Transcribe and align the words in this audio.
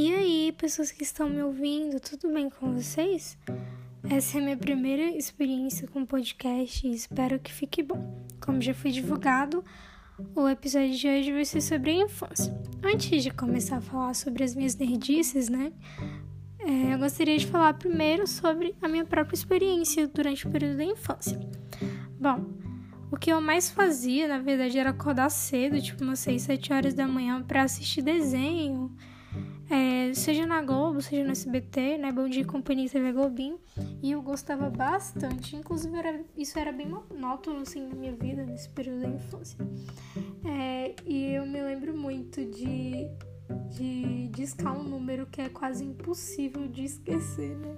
E 0.00 0.14
aí, 0.14 0.52
pessoas 0.52 0.92
que 0.92 1.02
estão 1.02 1.28
me 1.28 1.42
ouvindo, 1.42 1.98
tudo 1.98 2.32
bem 2.32 2.48
com 2.48 2.72
vocês? 2.72 3.36
Essa 4.08 4.38
é 4.38 4.40
a 4.40 4.44
minha 4.44 4.56
primeira 4.56 5.02
experiência 5.02 5.88
com 5.88 6.06
podcast 6.06 6.86
e 6.86 6.94
espero 6.94 7.40
que 7.40 7.52
fique 7.52 7.82
bom. 7.82 8.24
Como 8.40 8.62
já 8.62 8.72
foi 8.72 8.92
divulgado, 8.92 9.64
o 10.36 10.48
episódio 10.48 10.94
de 10.94 11.08
hoje 11.08 11.32
vai 11.32 11.44
ser 11.44 11.60
sobre 11.60 11.90
a 11.90 12.04
infância. 12.04 12.56
Antes 12.80 13.24
de 13.24 13.32
começar 13.32 13.78
a 13.78 13.80
falar 13.80 14.14
sobre 14.14 14.44
as 14.44 14.54
minhas 14.54 14.76
nerdices, 14.76 15.48
né? 15.48 15.72
É, 16.60 16.94
eu 16.94 16.98
gostaria 17.00 17.36
de 17.36 17.48
falar 17.48 17.74
primeiro 17.74 18.24
sobre 18.24 18.76
a 18.80 18.86
minha 18.86 19.04
própria 19.04 19.34
experiência 19.34 20.06
durante 20.06 20.46
o 20.46 20.50
período 20.52 20.76
da 20.76 20.84
infância. 20.84 21.40
Bom, 22.20 22.46
o 23.10 23.16
que 23.16 23.32
eu 23.32 23.40
mais 23.40 23.68
fazia, 23.68 24.28
na 24.28 24.38
verdade, 24.38 24.78
era 24.78 24.90
acordar 24.90 25.28
cedo, 25.28 25.82
tipo 25.82 26.04
umas 26.04 26.20
6, 26.20 26.42
7 26.42 26.72
horas 26.72 26.94
da 26.94 27.08
manhã, 27.08 27.42
para 27.42 27.64
assistir 27.64 28.00
desenho 28.00 28.96
é, 29.70 30.12
seja 30.14 30.46
na 30.46 30.62
Globo, 30.62 31.02
seja 31.02 31.24
no 31.24 31.32
SBT, 31.32 31.98
né? 31.98 32.10
Bom 32.10 32.26
Dia 32.28 32.44
Companhia 32.44 32.88
TV 32.88 33.12
Globinho. 33.12 33.60
E 34.02 34.10
eu 34.12 34.22
gostava 34.22 34.70
bastante. 34.70 35.54
Inclusive, 35.56 35.94
era, 35.96 36.24
isso 36.36 36.56
era 36.58 36.72
bem 36.72 36.88
monótono, 36.88 37.60
assim, 37.60 37.86
na 37.86 37.94
minha 37.94 38.12
vida, 38.12 38.46
nesse 38.46 38.70
período 38.70 39.02
da 39.02 39.08
infância. 39.08 39.58
É, 40.44 40.94
e 41.04 41.34
eu 41.34 41.44
me 41.46 41.62
lembro 41.62 41.94
muito 41.94 42.42
de, 42.46 43.10
de 43.70 44.28
discar 44.28 44.74
um 44.74 44.84
número 44.84 45.26
que 45.26 45.42
é 45.42 45.50
quase 45.50 45.84
impossível 45.84 46.66
de 46.66 46.84
esquecer, 46.84 47.54
né? 47.56 47.76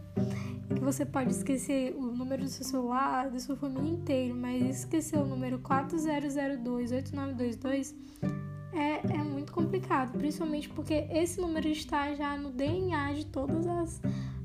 Que 0.74 0.80
você 0.80 1.04
pode 1.04 1.32
esquecer 1.32 1.92
o 1.96 2.12
número 2.12 2.44
do 2.44 2.48
seu 2.48 2.64
celular, 2.64 3.28
da 3.28 3.40
sua 3.40 3.56
família 3.56 3.90
inteira, 3.90 4.32
mas 4.32 4.78
esquecer 4.78 5.18
o 5.18 5.26
número 5.26 5.58
40028922 5.58 8.49
é, 8.72 9.14
é 9.14 9.18
muito 9.18 9.52
complicado, 9.52 10.16
principalmente 10.18 10.68
porque 10.68 11.06
esse 11.10 11.40
número 11.40 11.68
está 11.68 12.14
já 12.14 12.36
no 12.36 12.50
DNA 12.50 13.12
de 13.14 13.26
todas 13.26 13.66
as 13.66 14.00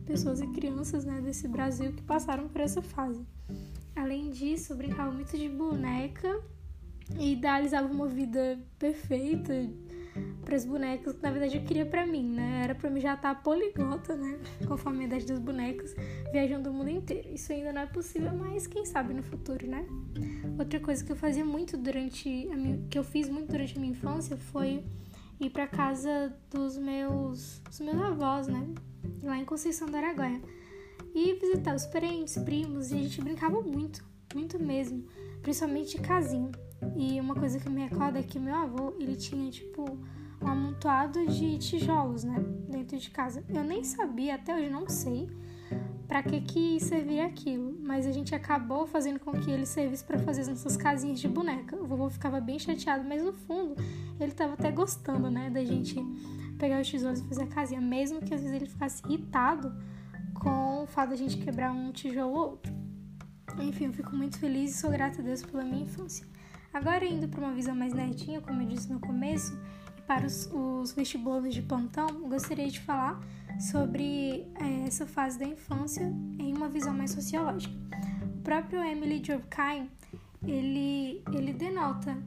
pessoas 0.05 0.41
e 0.41 0.47
crianças 0.47 1.05
né, 1.05 1.21
desse 1.21 1.47
Brasil 1.47 1.91
que 1.91 2.03
passaram 2.03 2.47
por 2.47 2.61
essa 2.61 2.81
fase. 2.81 3.25
Além 3.95 4.29
disso, 4.29 4.75
brincava 4.75 5.11
muito 5.11 5.37
de 5.37 5.47
boneca 5.47 6.41
e 7.17 7.33
idealizava 7.33 7.91
uma 7.91 8.07
vida 8.07 8.59
perfeita, 8.77 9.53
para 10.43 10.55
as 10.55 10.65
bonecas, 10.65 11.13
que 11.13 11.23
na 11.23 11.31
verdade 11.31 11.57
eu 11.57 11.63
queria 11.63 11.85
para 11.85 12.05
mim, 12.05 12.23
né? 12.23 12.61
Era 12.63 12.75
para 12.75 12.89
mim 12.89 12.99
já 12.99 13.15
estar 13.15 13.35
tá 13.35 13.41
poliglota, 13.41 14.15
né? 14.15 14.39
Conforme 14.67 15.03
a 15.03 15.07
idade 15.07 15.25
das 15.25 15.39
bonecas, 15.39 15.95
viajando 16.31 16.69
o 16.69 16.73
mundo 16.73 16.89
inteiro. 16.89 17.29
Isso 17.33 17.51
ainda 17.51 17.73
não 17.73 17.81
é 17.81 17.85
possível, 17.85 18.31
mas 18.33 18.67
quem 18.67 18.85
sabe 18.85 19.13
no 19.13 19.23
futuro, 19.23 19.67
né? 19.67 19.85
Outra 20.57 20.79
coisa 20.79 21.03
que 21.03 21.11
eu 21.11 21.15
fazia 21.15 21.43
muito 21.43 21.77
durante 21.77 22.49
a 22.51 22.55
minha, 22.55 22.77
que 22.89 22.97
eu 22.97 23.03
fiz 23.03 23.27
muito 23.29 23.51
durante 23.51 23.75
a 23.77 23.79
minha 23.79 23.91
infância 23.91 24.37
foi 24.37 24.83
ir 25.39 25.49
para 25.49 25.67
casa 25.67 26.33
dos 26.49 26.77
meus, 26.77 27.59
dos 27.59 27.79
meus 27.79 28.01
avós, 28.01 28.47
né? 28.47 28.67
Lá 29.23 29.37
em 29.37 29.45
Conceição 29.45 29.87
do 29.87 29.97
Araguaia. 29.97 30.41
E 31.13 31.33
visitar 31.33 31.75
os 31.75 31.85
parentes, 31.85 32.37
primos, 32.37 32.91
e 32.91 32.95
a 32.95 32.97
gente 32.97 33.21
brincava 33.21 33.61
muito, 33.61 34.05
muito 34.33 34.59
mesmo, 34.59 35.05
principalmente 35.41 35.97
de 35.97 36.01
casinha. 36.01 36.51
E 36.95 37.19
uma 37.19 37.35
coisa 37.35 37.59
que 37.59 37.67
eu 37.67 37.71
me 37.71 37.81
recordo 37.81 38.17
é 38.17 38.23
que 38.23 38.39
meu 38.39 38.55
avô, 38.55 38.93
ele 38.99 39.15
tinha 39.15 39.49
tipo 39.51 39.83
um 40.41 40.47
amontoado 40.47 41.25
de 41.27 41.57
tijolos, 41.57 42.23
né, 42.23 42.43
dentro 42.69 42.97
de 42.97 43.09
casa. 43.09 43.43
Eu 43.49 43.63
nem 43.63 43.83
sabia, 43.83 44.35
até 44.35 44.55
hoje 44.55 44.69
não 44.69 44.87
sei, 44.87 45.29
para 46.07 46.21
que 46.21 46.41
que 46.41 46.79
servia 46.79 47.25
aquilo, 47.25 47.77
mas 47.81 48.05
a 48.05 48.11
gente 48.11 48.35
acabou 48.35 48.85
fazendo 48.85 49.19
com 49.19 49.31
que 49.31 49.49
ele 49.49 49.65
servisse 49.65 50.03
para 50.03 50.19
fazer 50.19 50.41
as 50.41 50.47
nossas 50.47 50.77
casinhas 50.77 51.19
de 51.19 51.27
boneca. 51.27 51.75
O 51.75 51.85
vovô 51.85 52.09
ficava 52.09 52.39
bem 52.39 52.59
chateado, 52.59 53.03
mas 53.07 53.23
no 53.23 53.33
fundo 53.33 53.75
ele 54.19 54.31
estava 54.31 54.53
até 54.53 54.71
gostando, 54.71 55.29
né, 55.31 55.49
da 55.49 55.63
gente 55.63 55.95
pegar 56.57 56.79
os 56.79 56.87
tijolos 56.87 57.19
e 57.19 57.23
fazer 57.23 57.43
a 57.43 57.47
casinha, 57.47 57.81
mesmo 57.81 58.21
que 58.21 58.33
às 58.33 58.41
vezes 58.41 58.55
ele 58.55 58.65
ficasse 58.65 59.01
irritado 59.05 59.73
com 60.33 60.83
o 60.83 60.87
fato 60.87 61.09
da 61.09 61.15
gente 61.15 61.37
quebrar 61.37 61.71
um 61.71 61.91
tijolo 61.91 62.31
ou 62.31 62.37
outro. 62.37 62.73
Enfim, 63.59 63.85
eu 63.85 63.93
fico 63.93 64.15
muito 64.15 64.37
feliz 64.37 64.75
e 64.75 64.77
sou 64.77 64.91
grata 64.91 65.21
a 65.21 65.23
Deus 65.23 65.41
pela 65.41 65.63
minha 65.63 65.83
infância. 65.83 66.25
Agora, 66.75 67.05
indo 67.05 67.25
para 67.29 67.39
uma 67.39 67.53
visão 67.53 67.73
mais 67.73 67.93
nerdinha, 67.93 68.41
como 68.41 68.61
eu 68.61 68.67
disse 68.67 68.91
no 68.91 68.99
começo, 68.99 69.57
e 69.97 70.01
para 70.01 70.25
os, 70.27 70.49
os 70.51 70.93
de 71.53 71.61
plantão, 71.61 72.05
gostaria 72.27 72.69
de 72.69 72.81
falar 72.81 73.17
sobre 73.57 74.45
é, 74.55 74.85
essa 74.85 75.05
fase 75.05 75.39
da 75.39 75.45
infância 75.45 76.03
em 76.37 76.53
uma 76.53 76.67
visão 76.67 76.93
mais 76.93 77.11
sociológica. 77.11 77.73
O 78.23 78.41
próprio 78.41 78.83
Emily 78.83 79.21
Durkheim, 79.21 79.89
ele, 80.43 81.23
ele 81.31 81.53
denota 81.53 82.17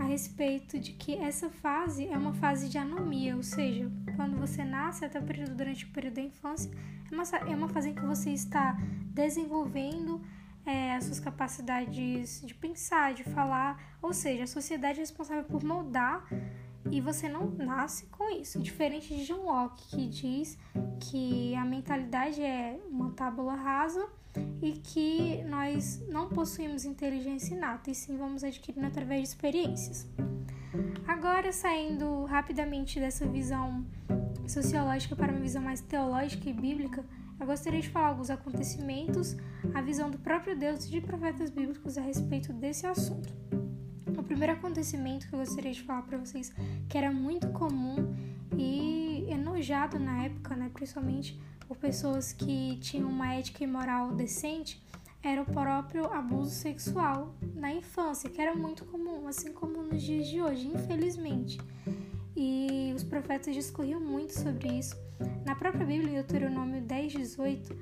a 0.00 0.02
respeito 0.02 0.80
de 0.80 0.94
que 0.94 1.14
essa 1.14 1.48
fase 1.48 2.08
é 2.08 2.18
uma 2.18 2.34
fase 2.34 2.68
de 2.68 2.78
anomia, 2.78 3.36
ou 3.36 3.42
seja, 3.44 3.88
quando 4.16 4.36
você 4.36 4.64
nasce 4.64 5.04
até 5.04 5.20
o 5.20 5.22
período, 5.22 5.54
durante 5.54 5.84
o 5.84 5.88
período 5.90 6.14
da 6.14 6.22
infância, 6.22 6.68
é 7.08 7.14
uma, 7.14 7.22
é 7.52 7.54
uma 7.54 7.68
fase 7.68 7.90
em 7.90 7.94
que 7.94 8.04
você 8.04 8.30
está 8.30 8.76
desenvolvendo 9.14 10.20
é, 10.64 10.94
as 10.94 11.04
suas 11.04 11.20
capacidades 11.20 12.42
de 12.44 12.54
pensar, 12.54 13.14
de 13.14 13.24
falar, 13.24 13.96
ou 14.00 14.12
seja, 14.12 14.44
a 14.44 14.46
sociedade 14.46 14.98
é 14.98 15.00
responsável 15.00 15.44
por 15.44 15.62
moldar 15.64 16.26
e 16.90 17.00
você 17.00 17.28
não 17.28 17.50
nasce 17.50 18.06
com 18.06 18.30
isso. 18.30 18.60
Diferente 18.60 19.14
de 19.14 19.24
John 19.24 19.44
Locke, 19.44 19.88
que 19.88 20.06
diz 20.08 20.58
que 21.00 21.54
a 21.54 21.64
mentalidade 21.64 22.42
é 22.42 22.78
uma 22.90 23.10
tábula 23.10 23.54
rasa 23.54 24.08
e 24.60 24.72
que 24.72 25.42
nós 25.44 26.02
não 26.08 26.28
possuímos 26.28 26.84
inteligência 26.84 27.54
inata, 27.54 27.90
e 27.90 27.94
sim 27.94 28.16
vamos 28.16 28.42
adquirindo 28.42 28.86
através 28.86 29.22
de 29.22 29.28
experiências. 29.28 30.06
Agora, 31.06 31.52
saindo 31.52 32.24
rapidamente 32.24 32.98
dessa 32.98 33.26
visão 33.26 33.84
sociológica 34.46 35.14
para 35.14 35.32
uma 35.32 35.40
visão 35.40 35.62
mais 35.62 35.80
teológica 35.80 36.48
e 36.48 36.52
bíblica, 36.52 37.04
eu 37.42 37.46
gostaria 37.46 37.80
de 37.80 37.88
falar 37.88 38.08
alguns 38.08 38.30
acontecimentos, 38.30 39.36
a 39.74 39.82
visão 39.82 40.08
do 40.08 40.18
próprio 40.18 40.56
Deus 40.56 40.86
e 40.86 40.90
de 40.90 41.00
profetas 41.00 41.50
bíblicos 41.50 41.98
a 41.98 42.00
respeito 42.00 42.52
desse 42.52 42.86
assunto. 42.86 43.34
O 44.16 44.22
primeiro 44.22 44.52
acontecimento 44.52 45.26
que 45.26 45.34
eu 45.34 45.40
gostaria 45.40 45.72
de 45.72 45.82
falar 45.82 46.02
para 46.02 46.18
vocês, 46.18 46.52
que 46.88 46.96
era 46.96 47.10
muito 47.10 47.48
comum 47.48 48.14
e 48.56 49.26
enojado 49.28 49.98
na 49.98 50.24
época, 50.24 50.54
né, 50.54 50.70
principalmente 50.72 51.40
por 51.66 51.76
pessoas 51.76 52.32
que 52.32 52.78
tinham 52.80 53.08
uma 53.08 53.34
ética 53.34 53.64
e 53.64 53.66
moral 53.66 54.12
decente, 54.12 54.80
era 55.20 55.42
o 55.42 55.46
próprio 55.46 56.12
abuso 56.12 56.50
sexual 56.50 57.34
na 57.56 57.72
infância, 57.72 58.30
que 58.30 58.40
era 58.40 58.54
muito 58.54 58.84
comum, 58.84 59.26
assim 59.26 59.52
como 59.52 59.82
nos 59.82 60.00
dias 60.00 60.28
de 60.28 60.40
hoje, 60.40 60.68
infelizmente. 60.68 61.58
E 62.36 62.92
os 62.94 63.04
profetas 63.04 63.54
discorriam 63.54 64.00
muito 64.00 64.32
sobre 64.32 64.68
isso 64.78 64.96
na 65.44 65.54
própria 65.54 65.86
Bíblia, 65.86 66.10
em 66.10 66.14
Deuteronômio 66.14 66.80
10, 66.80 67.12
18, 67.12 67.76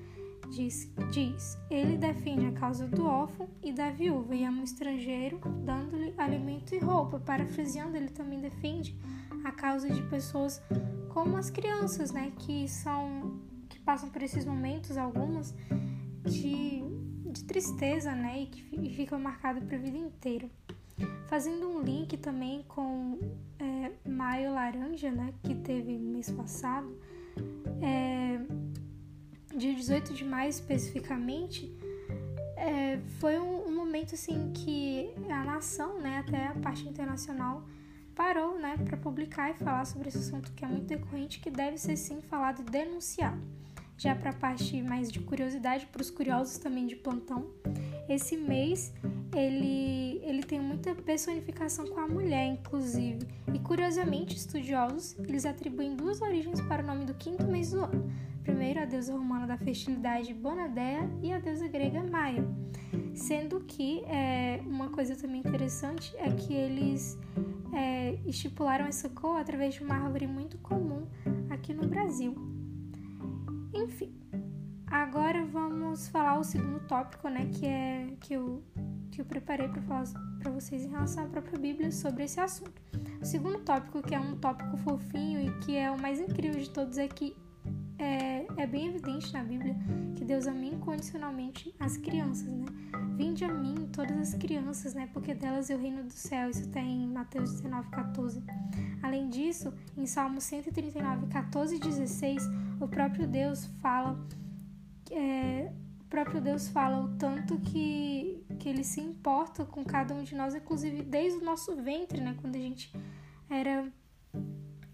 diz, 0.50 0.93
diz: 1.12 1.59
Ele 1.71 1.97
defende 1.97 2.47
a 2.47 2.53
causa 2.53 2.87
do 2.87 3.06
órfão 3.06 3.49
e 3.62 3.72
da 3.72 3.91
viúva 3.91 4.34
e 4.34 4.44
ama 4.44 4.61
o 4.61 4.65
estrangeiro, 4.65 5.41
dando-lhe 5.65 6.15
alimento 6.16 6.75
e 6.75 6.78
roupa. 6.78 7.19
Parafraseando, 7.19 7.97
ele 7.97 8.11
também 8.11 8.41
defende 8.41 8.97
a 9.44 9.53
causa 9.53 9.88
de 9.88 10.03
pessoas 10.05 10.62
como 11.09 11.37
as 11.37 11.50
crianças, 11.50 12.12
né, 12.12 12.32
que 12.38 12.69
são 12.69 13.41
que 13.69 13.78
passam 13.81 14.11
por 14.11 14.22
esses 14.22 14.44
momentos, 14.44 14.97
algumas 14.97 15.55
de, 16.25 16.82
de 17.32 17.44
tristeza, 17.44 18.12
né, 18.12 18.43
e 18.43 18.47
que 18.47 18.91
ficam 18.94 19.19
marcadas 19.19 19.62
para 19.65 19.77
a 19.77 19.81
vida 19.81 19.97
inteira. 19.97 20.50
Fazendo 21.31 21.69
um 21.69 21.81
link 21.81 22.17
também 22.17 22.65
com 22.67 23.17
é, 23.57 23.93
Maio 24.05 24.53
Laranja, 24.53 25.13
né, 25.13 25.33
que 25.45 25.55
teve 25.55 25.97
mês 25.97 26.29
passado, 26.29 26.93
é, 27.81 28.41
dia 29.57 29.73
18 29.73 30.13
de 30.13 30.25
maio 30.25 30.51
especificamente, 30.51 31.73
é, 32.57 32.99
foi 33.21 33.39
um, 33.39 33.69
um, 33.69 33.77
momento 33.77 34.17
assim 34.17 34.53
que 34.53 35.09
a 35.31 35.45
nação, 35.45 36.01
né, 36.01 36.19
até 36.19 36.49
a 36.49 36.55
parte 36.55 36.89
internacional, 36.89 37.62
parou 38.12 38.59
né, 38.59 38.76
para 38.85 38.97
publicar 38.97 39.53
e 39.53 39.55
falar 39.55 39.85
sobre 39.85 40.09
esse 40.09 40.19
assunto 40.19 40.50
que 40.50 40.65
é 40.65 40.69
muito 40.69 40.87
decorrente, 40.87 41.38
que 41.38 41.49
deve 41.49 41.79
ser 41.79 41.97
sim 41.97 42.21
falado 42.23 42.62
e 42.62 42.65
denunciado. 42.65 43.41
Já 44.00 44.14
para 44.14 44.31
a 44.31 44.32
parte 44.32 44.81
mais 44.81 45.12
de 45.12 45.20
curiosidade, 45.20 45.85
para 45.85 46.00
os 46.00 46.11
curiosos 46.11 46.56
também 46.56 46.87
de 46.87 46.97
plantão, 46.97 47.50
esse 48.08 48.35
mês 48.35 48.94
ele, 49.37 50.23
ele 50.25 50.43
tem 50.43 50.58
muita 50.58 50.94
personificação 50.94 51.87
com 51.87 52.00
a 52.00 52.08
mulher, 52.08 52.47
inclusive. 52.47 53.29
E 53.52 53.58
curiosamente, 53.58 54.35
estudiosos 54.35 55.19
eles 55.19 55.44
atribuem 55.44 55.94
duas 55.94 56.23
origens 56.23 56.62
para 56.62 56.82
o 56.82 56.87
nome 56.87 57.05
do 57.05 57.12
quinto 57.12 57.47
mês 57.47 57.73
do 57.73 57.85
ano. 57.85 58.11
Primeiro, 58.43 58.81
a 58.81 58.87
deusa 58.87 59.12
romana 59.12 59.47
da 59.47 59.58
fertilidade 59.58 60.32
Bonadea 60.32 61.06
e 61.23 61.31
a 61.31 61.38
deusa 61.38 61.69
grega 61.69 62.02
Maia. 62.02 62.43
Sendo 63.12 63.61
que 63.61 64.02
é, 64.06 64.62
uma 64.64 64.88
coisa 64.88 65.14
também 65.14 65.41
interessante 65.41 66.17
é 66.17 66.31
que 66.31 66.55
eles 66.55 67.19
é, 67.75 68.19
estipularam 68.25 68.87
essa 68.87 69.11
cor 69.11 69.37
através 69.37 69.75
de 69.75 69.82
uma 69.82 69.97
árvore 69.97 70.26
muito 70.26 70.56
comum 70.56 71.06
aqui 71.50 71.75
no 71.75 71.87
Brasil. 71.87 72.60
Enfim, 73.72 74.12
agora 74.87 75.44
vamos 75.44 76.08
falar 76.08 76.38
o 76.38 76.44
segundo 76.44 76.81
tópico, 76.87 77.28
né, 77.28 77.46
que 77.46 77.67
é 77.67 78.17
que 78.20 78.34
eu 78.34 78.62
que 79.11 79.20
eu 79.20 79.25
preparei 79.25 79.69
para 79.69 79.82
falar 79.82 80.05
para 80.38 80.50
vocês 80.52 80.84
em 80.84 80.88
relação 80.88 81.25
à 81.25 81.26
própria 81.26 81.58
Bíblia 81.58 81.90
sobre 81.90 82.25
esse 82.25 82.40
assunto. 82.40 82.81
O 83.20 83.25
segundo 83.25 83.58
tópico, 83.58 84.00
que 84.02 84.14
é 84.14 84.20
um 84.20 84.37
tópico 84.37 84.76
fofinho 84.78 85.40
e 85.40 85.50
que 85.61 85.76
é 85.76 85.90
o 85.90 86.00
mais 86.00 86.20
incrível 86.20 86.61
de 86.61 86.70
todos, 86.70 86.96
é 86.96 87.08
que 87.08 87.37
é, 87.99 88.46
é 88.56 88.67
bem 88.67 88.87
evidente 88.87 89.32
na 89.32 89.43
Bíblia 89.43 89.76
que 90.16 90.25
Deus 90.25 90.46
ama 90.46 90.64
incondicionalmente 90.64 91.75
as 91.78 91.96
crianças, 91.96 92.52
né? 92.52 92.66
Vinde 93.20 93.44
a 93.44 93.52
mim 93.52 93.87
todas 93.93 94.17
as 94.19 94.34
crianças, 94.34 94.94
né? 94.94 95.06
Porque 95.12 95.34
delas 95.34 95.69
é 95.69 95.75
o 95.75 95.78
reino 95.78 96.02
do 96.02 96.12
céu. 96.14 96.49
Isso 96.49 96.62
está 96.62 96.81
em 96.81 97.06
Mateus 97.06 97.52
19, 97.52 97.90
14. 97.90 98.43
Além 99.02 99.28
disso, 99.28 99.75
em 99.94 100.06
Salmo 100.06 100.40
139, 100.40 101.26
14 101.26 101.76
e 101.76 101.78
16, 101.78 102.43
o 102.81 102.88
próprio 102.88 103.28
Deus 103.28 103.67
fala. 103.82 104.19
É, 105.11 105.70
o 106.00 106.05
próprio 106.05 106.40
Deus 106.40 106.70
fala 106.70 106.99
o 106.99 107.08
tanto 107.19 107.58
que, 107.61 108.43
que 108.58 108.67
ele 108.67 108.82
se 108.82 109.02
importa 109.02 109.66
com 109.66 109.84
cada 109.84 110.14
um 110.14 110.23
de 110.23 110.34
nós, 110.34 110.55
inclusive 110.55 111.02
desde 111.02 111.40
o 111.40 111.44
nosso 111.44 111.76
ventre, 111.76 112.23
né? 112.23 112.34
Quando 112.40 112.56
a 112.56 112.58
gente 112.58 112.90
era 113.50 113.93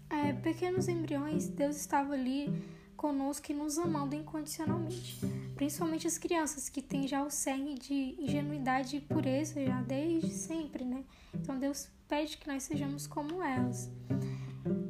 é, 0.09 0.33
pequenos 0.33 0.89
embriões, 0.89 1.47
Deus 1.47 1.77
estava 1.77 2.13
ali 2.13 2.53
conosco 2.97 3.51
e 3.51 3.55
nos 3.55 3.77
amando 3.77 4.15
incondicionalmente. 4.15 5.19
Principalmente 5.55 6.07
as 6.07 6.17
crianças 6.17 6.67
que 6.67 6.81
têm 6.81 7.07
já 7.07 7.23
o 7.23 7.29
cerne 7.29 7.75
de 7.75 8.15
ingenuidade 8.19 8.97
e 8.97 9.01
pureza 9.01 9.63
já 9.63 9.81
desde 9.81 10.31
sempre, 10.31 10.83
né? 10.83 11.03
Então 11.33 11.57
Deus 11.57 11.87
pede 12.09 12.37
que 12.37 12.47
nós 12.47 12.63
sejamos 12.63 13.07
como 13.07 13.41
elas. 13.41 13.89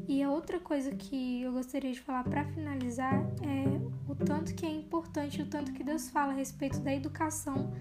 E 0.08 0.24
a 0.24 0.32
outra 0.32 0.60
coisa 0.60 0.96
que 0.96 1.42
eu 1.42 1.52
gostaria 1.52 1.92
de 1.92 2.00
falar 2.00 2.24
para 2.24 2.46
finalizar 2.46 3.14
é 3.44 4.10
o 4.10 4.16
tanto 4.16 4.56
que 4.56 4.66
é 4.66 4.70
importante, 4.70 5.42
o 5.42 5.46
tanto 5.46 5.74
que 5.74 5.84
Deus 5.84 6.10
fala 6.10 6.32
a 6.32 6.36
respeito 6.36 6.80
da 6.80 6.94
educação 6.94 7.72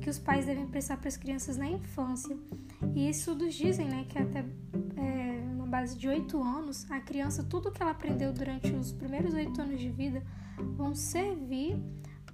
que 0.00 0.10
os 0.10 0.18
pais 0.18 0.46
devem 0.46 0.66
prestar 0.66 0.98
para 0.98 1.08
as 1.08 1.16
crianças 1.16 1.56
na 1.56 1.66
infância. 1.66 2.36
E 2.94 3.08
estudos 3.08 3.54
dizem, 3.54 3.88
né, 3.88 4.04
que 4.08 4.18
até 4.18 4.44
base 5.72 5.96
de 5.96 6.06
oito 6.06 6.42
anos, 6.42 6.86
a 6.90 7.00
criança, 7.00 7.42
tudo 7.42 7.72
que 7.72 7.80
ela 7.80 7.92
aprendeu 7.92 8.30
durante 8.30 8.70
os 8.72 8.92
primeiros 8.92 9.32
oito 9.32 9.58
anos 9.58 9.80
de 9.80 9.88
vida, 9.88 10.22
vão 10.76 10.94
servir 10.94 11.82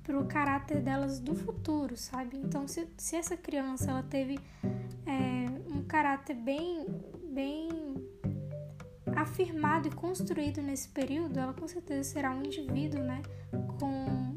para 0.03 0.19
o 0.19 0.27
caráter 0.27 0.83
delas 0.83 1.21
do 1.21 1.37
futuro, 1.37 1.97
sabe? 1.97 2.37
Então, 2.37 2.67
se, 2.67 2.89
se 2.97 3.15
essa 3.15 3.37
criança 3.37 3.93
ela 3.93 4.03
teve 4.03 4.41
é, 5.07 5.73
um 5.73 5.85
caráter 5.85 6.35
bem, 6.35 6.85
bem 7.33 7.69
afirmado 9.15 9.87
e 9.87 9.93
construído 9.93 10.61
nesse 10.61 10.89
período, 10.89 11.39
ela 11.39 11.55
com 11.55 11.69
certeza 11.69 12.03
será 12.03 12.33
um 12.33 12.43
indivíduo, 12.43 13.05
né, 13.05 13.23
com, 13.79 14.35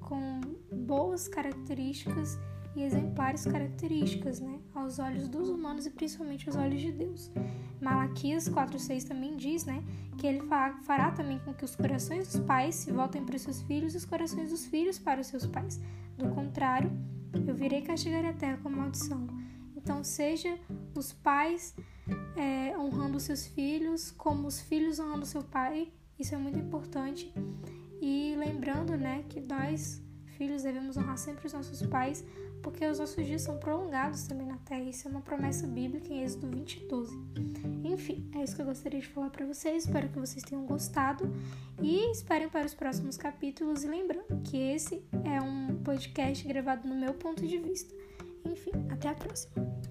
com 0.00 0.40
boas 0.74 1.28
características 1.28 2.38
e 2.74 2.82
exemplares 2.82 3.44
características, 3.44 4.40
né, 4.40 4.58
aos 4.74 4.98
olhos 4.98 5.28
dos 5.28 5.48
humanos 5.48 5.86
e 5.86 5.90
principalmente 5.90 6.48
aos 6.48 6.56
olhos 6.56 6.80
de 6.80 6.92
Deus. 6.92 7.30
Malaquias 7.80 8.48
4:6 8.48 9.04
também 9.04 9.36
diz, 9.36 9.64
né, 9.64 9.82
que 10.16 10.26
ele 10.26 10.40
fará 10.84 11.10
também 11.10 11.38
com 11.40 11.52
que 11.52 11.64
os 11.64 11.74
corações 11.74 12.28
dos 12.32 12.40
pais 12.40 12.74
se 12.74 12.92
voltem 12.92 13.24
para 13.24 13.36
os 13.36 13.42
seus 13.42 13.62
filhos 13.62 13.94
e 13.94 13.96
os 13.96 14.04
corações 14.04 14.50
dos 14.50 14.66
filhos 14.66 14.98
para 14.98 15.20
os 15.20 15.26
seus 15.26 15.46
pais. 15.46 15.80
Do 16.16 16.28
contrário, 16.30 16.90
eu 17.46 17.54
virei 17.54 17.82
castigar 17.82 18.24
a 18.24 18.32
terra 18.32 18.58
com 18.62 18.68
maldição. 18.68 19.26
Então, 19.76 20.04
seja 20.04 20.58
os 20.94 21.12
pais 21.12 21.74
é, 22.36 22.76
honrando 22.78 23.18
seus 23.18 23.46
filhos, 23.46 24.10
como 24.12 24.46
os 24.46 24.60
filhos 24.60 25.00
honrando 25.00 25.26
seu 25.26 25.42
pai, 25.42 25.92
isso 26.18 26.34
é 26.34 26.38
muito 26.38 26.58
importante. 26.58 27.32
E 28.00 28.34
lembrando, 28.36 28.96
né, 28.96 29.24
que 29.28 29.40
nós 29.40 30.02
filhos 30.36 30.62
devemos 30.62 30.96
honrar 30.96 31.16
sempre 31.16 31.46
os 31.46 31.52
nossos 31.52 31.82
pais, 31.86 32.24
porque 32.62 32.86
os 32.86 32.98
nossos 32.98 33.24
dias 33.24 33.42
são 33.42 33.58
prolongados 33.58 34.26
também 34.26 34.46
na 34.46 34.56
terra. 34.58 34.82
Isso 34.82 35.08
é 35.08 35.10
uma 35.10 35.20
promessa 35.20 35.66
bíblica 35.66 36.12
em 36.12 36.22
Êxodo 36.22 36.48
20, 36.48 36.86
12. 36.86 37.18
Enfim, 37.84 38.30
é 38.34 38.42
isso 38.42 38.54
que 38.54 38.62
eu 38.62 38.66
gostaria 38.66 39.00
de 39.00 39.08
falar 39.08 39.30
para 39.30 39.46
vocês. 39.46 39.84
Espero 39.84 40.08
que 40.08 40.18
vocês 40.18 40.44
tenham 40.44 40.64
gostado 40.64 41.32
e 41.80 42.10
esperem 42.12 42.48
para 42.48 42.66
os 42.66 42.74
próximos 42.74 43.16
capítulos. 43.16 43.82
E 43.82 43.88
lembrando 43.88 44.40
que 44.44 44.56
esse 44.56 45.02
é 45.24 45.40
um 45.40 45.82
podcast 45.82 46.46
gravado 46.46 46.86
no 46.86 46.94
meu 46.94 47.14
ponto 47.14 47.46
de 47.46 47.58
vista. 47.58 47.92
Enfim, 48.44 48.72
até 48.90 49.08
a 49.08 49.14
próxima. 49.14 49.81